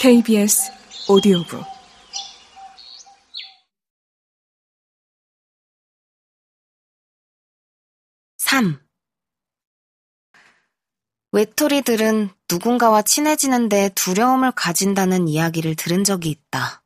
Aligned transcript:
KBS 0.00 0.72
오디오북 1.10 1.62
삼 8.38 8.80
외톨이들은 11.32 12.30
누군가와 12.50 13.02
친해지는데 13.02 13.90
두려움을 13.90 14.52
가진다는 14.52 15.28
이야기를 15.28 15.76
들은 15.76 16.04
적이 16.04 16.30
있다. 16.30 16.82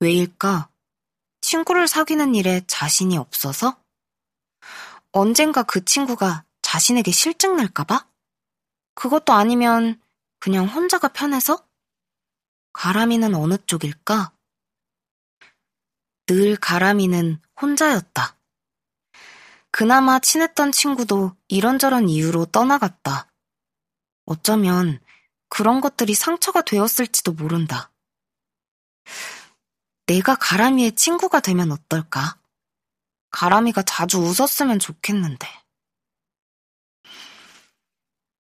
왜일까? 0.00 0.70
친구를 1.40 1.86
사귀는 1.86 2.34
일에 2.34 2.62
자신이 2.66 3.16
없어서? 3.16 3.80
언젠가 5.12 5.62
그 5.62 5.84
친구가 5.84 6.44
자신에게 6.62 7.12
실증 7.12 7.54
낼까봐? 7.54 8.08
그것도 8.96 9.32
아니면 9.32 10.00
그냥 10.40 10.66
혼자가 10.66 11.12
편해서? 11.12 11.63
가람이는 12.74 13.34
어느 13.34 13.56
쪽일까? 13.66 14.32
늘 16.26 16.56
가람이는 16.56 17.40
혼자였다. 17.60 18.36
그나마 19.70 20.18
친했던 20.18 20.72
친구도 20.72 21.36
이런저런 21.48 22.08
이유로 22.08 22.46
떠나갔다. 22.46 23.32
어쩌면 24.26 25.00
그런 25.48 25.80
것들이 25.80 26.14
상처가 26.14 26.62
되었을지도 26.62 27.32
모른다. 27.32 27.90
내가 30.06 30.34
가람이의 30.34 30.92
친구가 30.92 31.40
되면 31.40 31.72
어떨까? 31.72 32.38
가람이가 33.30 33.82
자주 33.82 34.18
웃었으면 34.18 34.78
좋겠는데. 34.78 35.46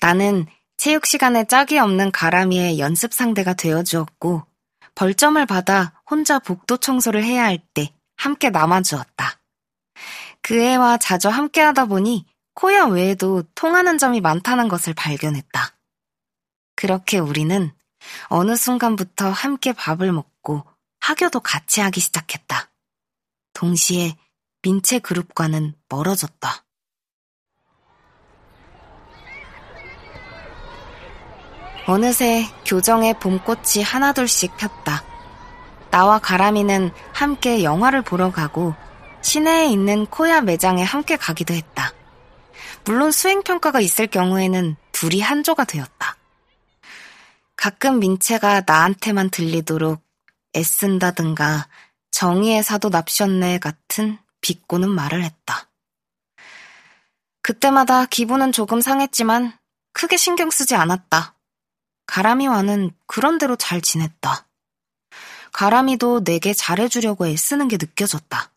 나는 0.00 0.47
체육 0.80 1.05
시간에 1.05 1.45
짝이 1.45 1.79
없는 1.79 2.11
가람이의 2.11 2.79
연습 2.79 3.12
상대가 3.12 3.52
되어 3.52 3.83
주었고, 3.83 4.47
벌점을 4.95 5.45
받아 5.45 5.92
혼자 6.11 6.39
복도 6.39 6.78
청소를 6.78 7.23
해야 7.23 7.45
할 7.45 7.59
때 7.75 7.92
함께 8.17 8.48
남아 8.48 8.81
주었다. 8.81 9.42
그 10.41 10.58
애와 10.58 10.97
자주 10.97 11.28
함께 11.28 11.61
하다 11.61 11.84
보니 11.84 12.25
코야 12.55 12.86
외에도 12.86 13.42
통하는 13.55 13.98
점이 13.98 14.23
많다는 14.23 14.69
것을 14.69 14.95
발견했다. 14.95 15.77
그렇게 16.77 17.19
우리는 17.19 17.75
어느 18.28 18.56
순간부터 18.56 19.28
함께 19.28 19.75
밥을 19.75 20.12
먹고 20.12 20.64
학교도 21.01 21.41
같이 21.41 21.83
하기 21.83 22.01
시작했다. 22.01 22.70
동시에 23.53 24.17
민채 24.62 24.98
그룹과는 24.98 25.75
멀어졌다. 25.91 26.64
어느새 31.91 32.46
교정의 32.64 33.14
봄꽃이 33.19 33.83
하나둘씩 33.84 34.56
폈다. 34.56 35.02
나와 35.91 36.20
가람이는 36.20 36.92
함께 37.12 37.64
영화를 37.64 38.02
보러 38.02 38.30
가고 38.30 38.77
시내에 39.22 39.66
있는 39.66 40.06
코야 40.06 40.41
매장에 40.41 40.84
함께 40.84 41.16
가기도 41.16 41.52
했다. 41.52 41.92
물론 42.84 43.11
수행평가가 43.11 43.80
있을 43.80 44.06
경우에는 44.06 44.77
둘이 44.92 45.20
한조가 45.20 45.64
되었다. 45.64 46.16
가끔 47.56 47.98
민채가 47.98 48.62
나한테만 48.64 49.30
들리도록 49.30 50.00
애쓴다든가 50.55 51.66
정의의 52.12 52.62
사도 52.62 52.91
납셨네 52.91 53.58
같은 53.58 54.16
비꼬는 54.42 54.88
말을 54.88 55.24
했다. 55.24 55.68
그때마다 57.42 58.06
기분은 58.06 58.52
조금 58.52 58.80
상했지만 58.80 59.58
크게 59.92 60.16
신경 60.16 60.52
쓰지 60.52 60.77
않았다. 60.77 61.34
가람이와는 62.11 62.91
그런대로 63.06 63.55
잘 63.55 63.80
지냈다. 63.80 64.48
가람이도 65.53 66.25
내게 66.25 66.52
잘해주려고 66.52 67.28
애쓰는 67.28 67.69
게 67.69 67.77
느껴졌다. 67.77 68.52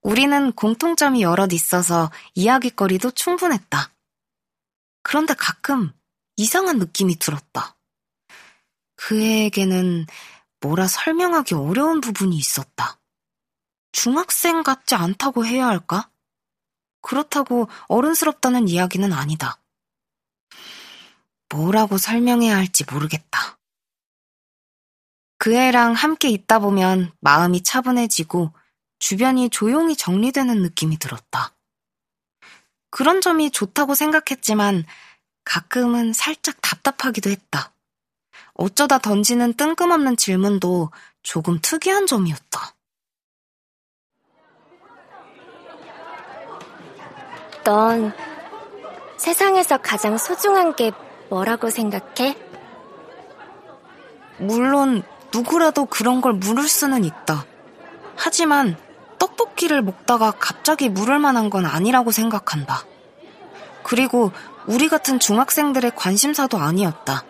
우리는 0.00 0.52
공통점이 0.52 1.22
여럿 1.22 1.52
있어서 1.52 2.10
이야기거리도 2.34 3.10
충분했다. 3.10 3.92
그런데 5.02 5.34
가끔 5.34 5.92
이상한 6.36 6.78
느낌이 6.78 7.16
들었다. 7.16 7.76
그에게는 8.96 10.06
뭐라 10.60 10.86
설명하기 10.86 11.54
어려운 11.54 12.00
부분이 12.00 12.36
있었다. 12.38 12.98
중학생 13.92 14.62
같지 14.62 14.94
않다고 14.94 15.44
해야 15.44 15.66
할까? 15.66 16.10
그렇다고 17.02 17.68
어른스럽다는 17.88 18.66
이야기는 18.68 19.12
아니다. 19.12 19.60
뭐라고 21.54 21.98
설명해야 21.98 22.56
할지 22.56 22.84
모르겠다. 22.90 23.58
그 25.38 25.54
애랑 25.54 25.92
함께 25.92 26.28
있다 26.28 26.58
보면 26.58 27.12
마음이 27.20 27.62
차분해지고 27.62 28.52
주변이 28.98 29.48
조용히 29.50 29.94
정리되는 29.94 30.62
느낌이 30.62 30.98
들었다. 30.98 31.54
그런 32.90 33.20
점이 33.20 33.52
좋다고 33.52 33.94
생각했지만 33.94 34.84
가끔은 35.44 36.12
살짝 36.12 36.60
답답하기도 36.60 37.30
했다. 37.30 37.72
어쩌다 38.54 38.98
던지는 38.98 39.52
뜬금없는 39.52 40.16
질문도 40.16 40.90
조금 41.22 41.60
특이한 41.60 42.06
점이었다. 42.06 42.74
넌 47.64 48.12
세상에서 49.18 49.78
가장 49.78 50.18
소중한 50.18 50.74
게 50.76 50.90
뭐라고 51.28 51.70
생각해? 51.70 52.36
물론 54.38 55.02
누구라도 55.32 55.86
그런 55.86 56.20
걸 56.20 56.34
물을 56.34 56.68
수는 56.68 57.04
있다. 57.04 57.44
하지만 58.16 58.76
떡볶이를 59.18 59.82
먹다가 59.82 60.32
갑자기 60.32 60.88
물을 60.88 61.18
만한 61.18 61.50
건 61.50 61.66
아니라고 61.66 62.10
생각한다. 62.10 62.84
그리고 63.82 64.32
우리 64.66 64.88
같은 64.88 65.18
중학생들의 65.18 65.92
관심사도 65.96 66.58
아니었다. 66.58 67.24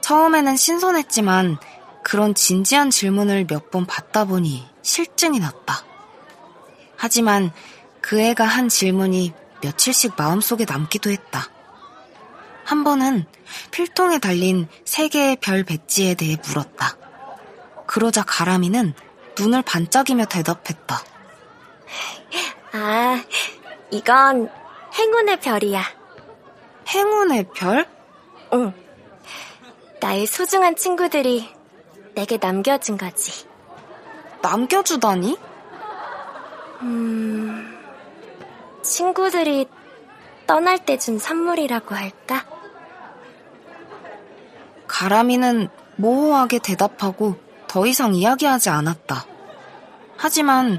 처음에는 0.00 0.56
신선했지만 0.56 1.58
그런 2.02 2.34
진지한 2.34 2.90
질문을 2.90 3.46
몇 3.48 3.70
번 3.70 3.86
받다 3.86 4.24
보니 4.24 4.66
실증이 4.82 5.38
났다. 5.38 5.84
하지만 6.96 7.52
그 8.00 8.20
애가 8.20 8.44
한 8.44 8.68
질문이 8.68 9.32
며칠씩 9.62 10.14
마음속에 10.16 10.64
남기도 10.64 11.10
했다. 11.10 11.46
한 12.70 12.84
번은 12.84 13.26
필통에 13.72 14.20
달린 14.20 14.68
세 14.84 15.08
개의 15.08 15.34
별 15.40 15.64
배지에 15.64 16.14
대해 16.14 16.36
물었다. 16.46 16.96
그러자 17.88 18.22
가람이는 18.22 18.94
눈을 19.36 19.62
반짝이며 19.62 20.26
대답했다. 20.26 21.02
아, 22.74 23.24
이건 23.90 24.48
행운의 24.96 25.40
별이야. 25.40 25.82
행운의 26.86 27.48
별? 27.56 27.88
응. 28.52 28.72
나의 29.98 30.26
소중한 30.26 30.76
친구들이 30.76 31.52
내게 32.14 32.38
남겨준 32.40 32.96
거지. 32.98 33.48
남겨주다니? 34.42 35.36
음, 36.82 37.76
친구들이 38.82 39.66
떠날 40.46 40.78
때 40.84 40.96
준 40.96 41.18
선물이라고 41.18 41.96
할까? 41.96 42.44
가람이는 45.00 45.70
모호하게 45.96 46.58
대답하고 46.58 47.40
더 47.66 47.86
이상 47.86 48.14
이야기하지 48.14 48.68
않았다. 48.68 49.24
하지만 50.18 50.78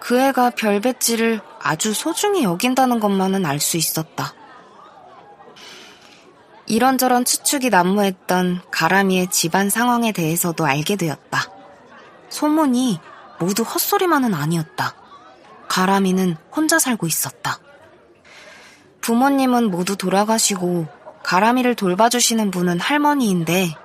그 0.00 0.18
애가 0.18 0.52
별 0.56 0.80
배지를 0.80 1.42
아주 1.60 1.92
소중히 1.92 2.44
여긴다는 2.44 2.98
것만은 2.98 3.44
알 3.44 3.60
수 3.60 3.76
있었다. 3.76 4.32
이런저런 6.64 7.26
추측이 7.26 7.68
난무했던 7.68 8.62
가람이의 8.70 9.26
집안 9.26 9.68
상황에 9.68 10.12
대해서도 10.12 10.64
알게 10.64 10.96
되었다. 10.96 11.42
소문이 12.30 13.00
모두 13.38 13.64
헛소리만은 13.64 14.32
아니었다. 14.32 14.94
가람이는 15.68 16.38
혼자 16.56 16.78
살고 16.78 17.06
있었다. 17.06 17.58
부모님은 19.02 19.70
모두 19.70 19.94
돌아가시고 19.94 20.97
가람이를 21.28 21.74
돌봐주시는 21.74 22.50
분은 22.50 22.80
할머니인데 22.80 23.76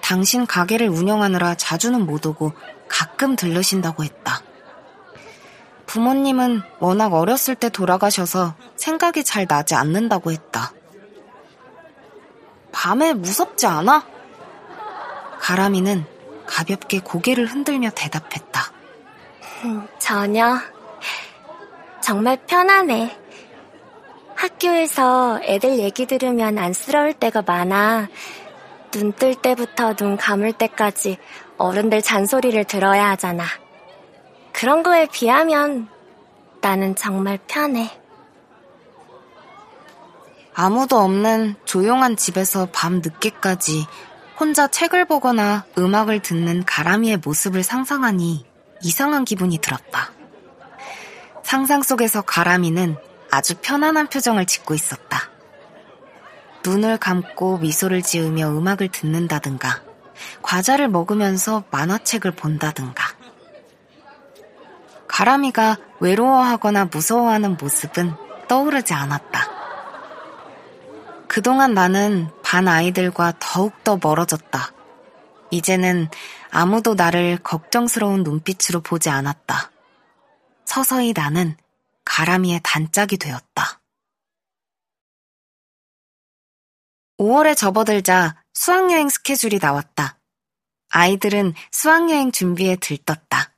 당신 0.00 0.46
가게를 0.46 0.88
운영하느라 0.88 1.54
자주는 1.54 2.06
못 2.06 2.24
오고 2.24 2.54
가끔 2.88 3.36
들르신다고 3.36 4.02
했다. 4.02 4.40
부모님은 5.84 6.62
워낙 6.78 7.12
어렸을 7.12 7.54
때 7.54 7.68
돌아가셔서 7.68 8.54
생각이 8.76 9.24
잘 9.24 9.46
나지 9.46 9.74
않는다고 9.74 10.32
했다. 10.32 10.72
밤에 12.72 13.12
무섭지 13.12 13.66
않아? 13.66 14.06
가람이는 15.40 16.06
가볍게 16.46 17.00
고개를 17.00 17.44
흔들며 17.44 17.90
대답했다. 17.90 18.72
음, 19.64 19.86
전혀. 19.98 20.58
정말 22.00 22.38
편안해. 22.46 23.25
학교에서 24.46 25.40
애들 25.42 25.78
얘기 25.80 26.06
들으면 26.06 26.56
안쓰러울 26.58 27.14
때가 27.14 27.42
많아. 27.42 28.08
눈 28.92 29.12
뜰 29.12 29.34
때부터 29.34 29.94
눈 29.94 30.16
감을 30.16 30.52
때까지 30.52 31.18
어른들 31.58 32.00
잔소리를 32.00 32.62
들어야 32.64 33.10
하잖아. 33.10 33.44
그런 34.52 34.82
거에 34.82 35.06
비하면 35.12 35.88
나는 36.60 36.94
정말 36.94 37.38
편해. 37.48 37.90
아무도 40.54 40.98
없는 40.98 41.56
조용한 41.64 42.16
집에서 42.16 42.68
밤 42.72 43.00
늦게까지 43.04 43.86
혼자 44.38 44.68
책을 44.68 45.06
보거나 45.06 45.64
음악을 45.76 46.20
듣는 46.20 46.64
가람이의 46.64 47.18
모습을 47.18 47.62
상상하니 47.64 48.46
이상한 48.82 49.24
기분이 49.24 49.58
들었다. 49.58 50.12
상상 51.42 51.82
속에서 51.82 52.22
가람이는 52.22 52.96
아주 53.30 53.54
편안한 53.60 54.08
표정을 54.08 54.46
짓고 54.46 54.74
있었다. 54.74 55.30
눈을 56.64 56.98
감고 56.98 57.58
미소를 57.58 58.02
지으며 58.02 58.48
음악을 58.48 58.88
듣는다든가, 58.88 59.82
과자를 60.42 60.88
먹으면서 60.88 61.64
만화책을 61.70 62.32
본다든가. 62.32 63.04
가람이가 65.06 65.76
외로워하거나 66.00 66.86
무서워하는 66.86 67.56
모습은 67.60 68.14
떠오르지 68.48 68.94
않았다. 68.94 69.56
그동안 71.28 71.74
나는 71.74 72.28
반 72.42 72.66
아이들과 72.66 73.34
더욱더 73.38 73.98
멀어졌다. 74.02 74.72
이제는 75.50 76.08
아무도 76.50 76.94
나를 76.94 77.38
걱정스러운 77.42 78.22
눈빛으로 78.22 78.80
보지 78.80 79.10
않았다. 79.10 79.70
서서히 80.64 81.12
나는 81.14 81.56
가람이의 82.06 82.60
단짝이 82.64 83.18
되었다. 83.18 83.82
5월에 87.18 87.56
접어들자 87.56 88.42
수학여행 88.54 89.10
스케줄이 89.10 89.58
나왔다. 89.60 90.18
아이들은 90.88 91.54
수학여행 91.72 92.32
준비에 92.32 92.76
들떴다. 92.76 93.54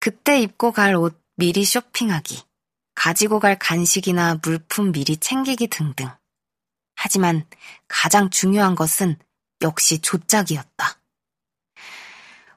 그때 0.00 0.40
입고 0.40 0.72
갈 0.72 0.94
옷 0.96 1.18
미리 1.36 1.64
쇼핑하기, 1.64 2.42
가지고 2.94 3.40
갈 3.40 3.58
간식이나 3.58 4.38
물품 4.42 4.92
미리 4.92 5.16
챙기기 5.16 5.68
등등. 5.68 6.10
하지만 6.96 7.46
가장 7.88 8.30
중요한 8.30 8.74
것은 8.74 9.18
역시 9.62 10.00
조짝이었다. 10.00 11.00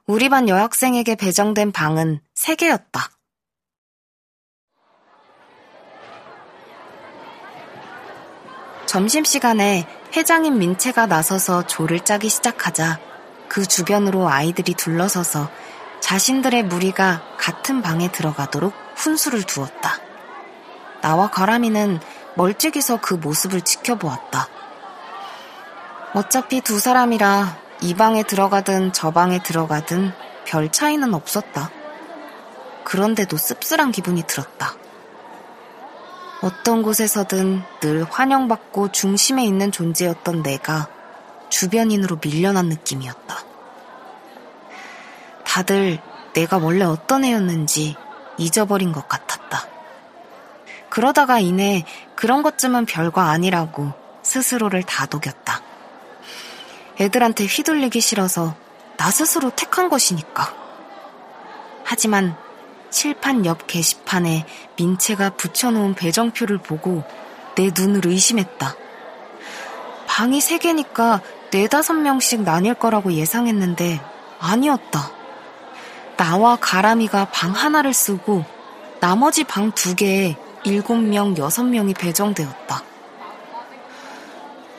우리 0.06 0.28
반 0.28 0.48
여학생에게 0.48 1.16
배정된 1.16 1.72
방은 1.72 2.20
3개였다. 2.34 3.17
점심시간에 8.88 9.86
회장인 10.16 10.58
민채가 10.58 11.04
나서서 11.04 11.66
조를 11.66 12.00
짜기 12.00 12.30
시작하자 12.30 12.98
그 13.46 13.66
주변으로 13.66 14.30
아이들이 14.30 14.72
둘러서서 14.72 15.50
자신들의 16.00 16.62
무리가 16.64 17.22
같은 17.38 17.82
방에 17.82 18.10
들어가도록 18.10 18.72
훈수를 18.96 19.42
두었다. 19.42 19.98
나와 21.02 21.30
가람이는 21.30 22.00
멀찍이서 22.34 23.02
그 23.02 23.12
모습을 23.12 23.60
지켜보았다. 23.60 24.48
어차피 26.14 26.62
두 26.62 26.78
사람이라 26.78 27.58
이 27.82 27.92
방에 27.92 28.22
들어가든 28.22 28.94
저 28.94 29.10
방에 29.10 29.42
들어가든 29.42 30.12
별 30.46 30.72
차이는 30.72 31.12
없었다. 31.12 31.70
그런데도 32.84 33.36
씁쓸한 33.36 33.92
기분이 33.92 34.22
들었다. 34.22 34.72
어떤 36.40 36.82
곳에서든 36.82 37.62
늘 37.80 38.04
환영받고 38.04 38.92
중심에 38.92 39.44
있는 39.44 39.72
존재였던 39.72 40.42
내가 40.42 40.88
주변인으로 41.48 42.18
밀려난 42.22 42.66
느낌이었다. 42.66 43.36
다들 45.44 45.98
내가 46.34 46.58
원래 46.58 46.84
어떤 46.84 47.24
애였는지 47.24 47.96
잊어버린 48.36 48.92
것 48.92 49.08
같았다. 49.08 49.66
그러다가 50.88 51.40
이내 51.40 51.84
그런 52.14 52.42
것쯤은 52.42 52.86
별거 52.86 53.20
아니라고 53.20 53.92
스스로를 54.22 54.84
다독였다. 54.84 55.62
애들한테 57.00 57.46
휘둘리기 57.46 58.00
싫어서 58.00 58.54
나 58.96 59.10
스스로 59.10 59.50
택한 59.50 59.88
것이니까. 59.88 60.54
하지만 61.84 62.36
칠판 62.90 63.44
옆 63.46 63.66
게시판에 63.66 64.46
민채가 64.76 65.30
붙여놓은 65.30 65.94
배정표를 65.94 66.58
보고 66.58 67.04
내 67.54 67.70
눈을 67.76 68.06
의심했다. 68.06 68.74
방이 70.06 70.40
세 70.40 70.58
개니까 70.58 71.20
네다섯 71.50 71.96
명씩 71.96 72.42
나뉠 72.42 72.74
거라고 72.74 73.12
예상했는데 73.12 74.00
아니었다. 74.40 75.10
나와 76.16 76.56
가람이가 76.56 77.26
방 77.26 77.52
하나를 77.52 77.92
쓰고 77.92 78.44
나머지 79.00 79.44
방 79.44 79.70
두 79.72 79.94
개에 79.94 80.36
일곱 80.64 80.96
명, 80.96 81.36
여섯 81.38 81.62
명이 81.62 81.94
배정되었다. 81.94 82.82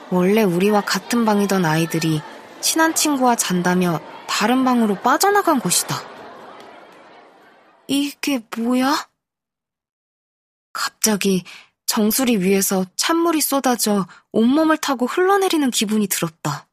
원래 0.10 0.44
우리와 0.44 0.82
같은 0.82 1.24
방이던 1.24 1.64
아이들이 1.66 2.22
친한 2.60 2.94
친구와 2.94 3.36
잔다며 3.36 4.00
다른 4.28 4.66
방으로 4.66 4.96
빠져나간 4.96 5.60
것이다. 5.60 6.09
이게 7.90 8.40
뭐야? 8.56 9.10
갑자기 10.74 11.44
정수리 11.88 12.38
위에서 12.38 12.86
찬물이 12.96 13.42
쏟아져 13.42 14.08
온몸을 14.32 14.78
타고 14.78 15.08
흘러내리는 15.08 15.72
기분이 15.72 16.06
들었다. 16.06 16.70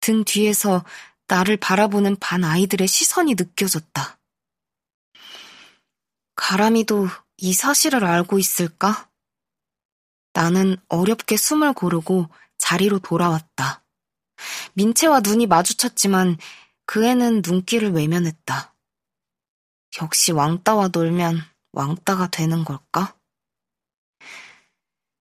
등 0.00 0.24
뒤에서 0.24 0.84
나를 1.28 1.56
바라보는 1.56 2.16
반 2.16 2.42
아이들의 2.42 2.88
시선이 2.88 3.36
느껴졌다. 3.36 4.18
가람이도 6.34 7.06
이 7.36 7.52
사실을 7.52 8.04
알고 8.04 8.40
있을까? 8.40 9.08
나는 10.32 10.76
어렵게 10.88 11.36
숨을 11.36 11.74
고르고 11.74 12.28
자리로 12.58 12.98
돌아왔다. 12.98 13.84
민채와 14.72 15.20
눈이 15.20 15.46
마주쳤지만 15.46 16.38
그 16.86 17.04
애는 17.04 17.42
눈길을 17.46 17.92
외면했다. 17.92 18.74
역시 20.00 20.32
왕따와 20.32 20.88
놀면 20.92 21.42
왕따가 21.72 22.28
되는 22.28 22.64
걸까? 22.64 23.16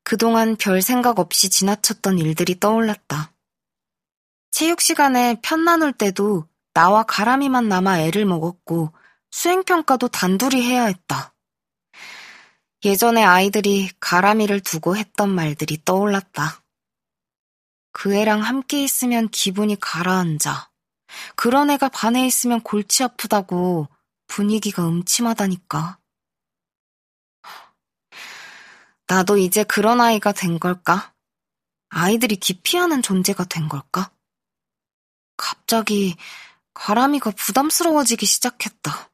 그동안 0.04 0.56
별 0.56 0.82
생각 0.82 1.20
없이 1.20 1.50
지나쳤던 1.50 2.20
일들이 2.20 2.60
떠올랐다. 2.60 3.34
체육 4.52 4.82
시간에 4.82 5.40
편 5.42 5.66
나눌 5.66 5.92
때도 5.92 6.48
나와 6.74 7.04
가람이만 7.04 7.68
남아 7.68 8.00
애를 8.00 8.26
먹었고 8.26 8.94
수행평가도 9.32 10.08
단둘이 10.08 10.62
해야 10.62 10.86
했다. 10.86 11.34
예전에 12.86 13.24
아이들이 13.24 13.90
가람이를 14.00 14.62
두고 14.62 14.96
했던 14.96 15.30
말들이 15.30 15.84
떠올랐다. 15.84 16.62
그 17.92 18.16
애랑 18.16 18.42
함께 18.42 18.84
있으면 18.84 19.28
기분이 19.30 19.80
가라앉아. 19.80 20.70
그런 21.36 21.70
애가 21.72 21.90
반에 21.90 22.26
있으면 22.26 22.62
골치 22.62 23.04
아프다고 23.04 23.88
분위기가 24.38 24.88
음침하다니까. 24.88 25.98
나도 29.08 29.40
이제 29.40 29.64
그런 29.64 30.00
아이가 30.00 30.32
된 30.32 30.60
걸까? 30.60 31.16
아이들이 31.90 32.36
기피하는 32.36 33.02
존재가 33.02 33.46
된 33.46 33.68
걸까? 33.68 34.12
갑자기 35.38 36.16
가람이가 36.76 37.32
부담스러워지기 37.32 38.28
시작했다. 38.28 39.10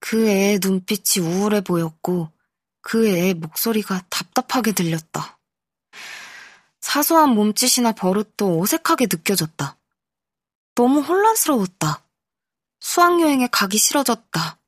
그 0.00 0.26
애의 0.26 0.60
눈빛이 0.62 1.26
우울해 1.26 1.60
보였고 1.60 2.32
그 2.80 3.06
애의 3.06 3.34
목소리가 3.34 4.06
답답하게 4.08 4.72
들렸다. 4.72 5.38
사소한 6.80 7.34
몸짓이나 7.34 7.92
버릇도 7.92 8.58
어색하게 8.62 9.08
느껴졌다. 9.10 9.78
너무 10.74 11.00
혼란스러웠다. 11.00 12.05
수학여행에 12.86 13.48
가기 13.48 13.78
싫어졌다. 13.78 14.60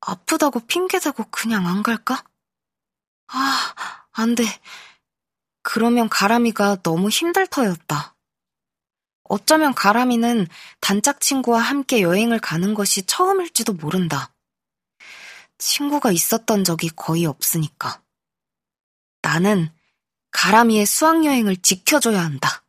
아프다고 0.00 0.60
핑계대고 0.60 1.24
그냥 1.30 1.66
안 1.66 1.82
갈까? 1.82 2.24
아, 3.26 3.74
안 4.12 4.34
돼. 4.34 4.44
그러면 5.62 6.08
가람이가 6.08 6.76
너무 6.82 7.10
힘들 7.10 7.46
터였다. 7.48 8.16
어쩌면 9.24 9.74
가람이는 9.74 10.46
단짝 10.80 11.20
친구와 11.20 11.60
함께 11.60 12.00
여행을 12.00 12.40
가는 12.40 12.72
것이 12.72 13.04
처음일지도 13.04 13.74
모른다. 13.74 14.34
친구가 15.58 16.12
있었던 16.12 16.64
적이 16.64 16.88
거의 16.96 17.26
없으니까. 17.26 18.02
나는 19.20 19.70
가람이의 20.30 20.86
수학여행을 20.86 21.58
지켜줘야 21.58 22.24
한다. 22.24 22.64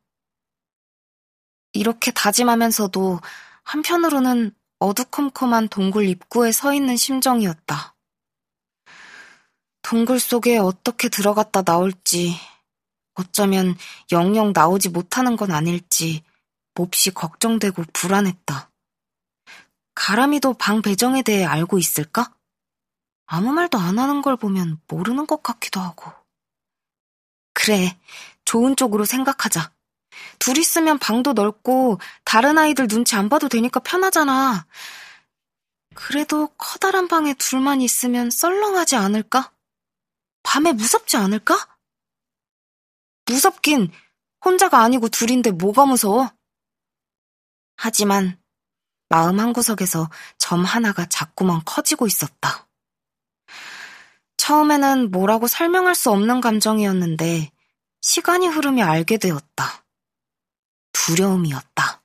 이렇게 1.72 2.12
다짐하면서도 2.12 3.22
한편으로는 3.68 4.56
어두컴컴한 4.80 5.68
동굴 5.68 6.08
입구에 6.08 6.54
서 6.54 6.74
있는 6.74 6.96
심정이었다. 6.96 7.98
동굴 9.82 10.22
속에 10.22 10.58
어떻게 10.58 11.10
들어갔다 11.10 11.64
나올지 11.64 12.34
어쩌면 13.16 13.76
영영 14.14 14.54
나오지 14.54 14.88
못하는 14.90 15.36
건 15.36 15.52
아닐지 15.52 16.24
몹시 16.76 17.12
걱정되고 17.12 17.84
불안했다. 17.92 18.72
가람이도 19.96 20.54
방 20.54 20.82
배정에 20.82 21.22
대해 21.22 21.44
알고 21.44 21.78
있을까? 21.78 22.34
아무 23.26 23.52
말도 23.52 23.78
안 23.78 24.00
하는 24.00 24.22
걸 24.22 24.38
보면 24.38 24.80
모르는 24.88 25.28
것 25.28 25.44
같기도 25.44 25.82
하고. 25.82 26.14
그래, 27.54 28.00
좋은 28.46 28.78
쪽으로 28.78 29.04
생각하자. 29.04 29.77
둘 30.40 30.58
있으면 30.58 31.00
방도 31.00 31.34
넓고 31.34 32.00
다른 32.24 32.58
아이들 32.58 32.88
눈치 32.88 33.16
안 33.16 33.30
봐도 33.30 33.50
되니까 33.50 33.80
편하잖아. 33.80 34.66
그래도 35.96 36.48
커다란 36.58 37.08
방에 37.08 37.34
둘만 37.34 37.82
있으면 37.82 38.30
썰렁하지 38.30 38.96
않을까? 38.96 39.52
밤에 40.44 40.72
무섭지 40.72 41.18
않을까? 41.18 41.58
무섭긴 43.26 43.92
혼자가 44.46 44.82
아니고 44.82 45.10
둘인데 45.10 45.52
뭐가 45.52 45.86
무서워? 45.86 46.32
하지만 47.76 48.40
마음 49.10 49.40
한구석에서 49.40 50.10
점 50.38 50.64
하나가 50.64 51.06
자꾸만 51.06 51.62
커지고 51.66 52.08
있었다. 52.08 52.68
처음에는 54.38 55.12
뭐라고 55.12 55.48
설명할 55.48 55.96
수 55.96 56.12
없는 56.12 56.42
감정이었는데 56.42 57.52
시간이 58.02 58.48
흐르며 58.48 58.86
알게 58.86 59.18
되었다. 59.18 59.84
두려움이었다. 61.08 61.97